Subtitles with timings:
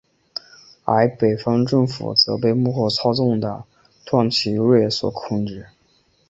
[0.83, 3.63] 而北方政府则被幕后操纵的
[4.03, 5.67] 段祺瑞所控制。